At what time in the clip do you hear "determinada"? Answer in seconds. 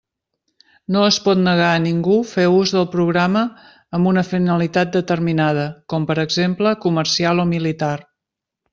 4.99-5.69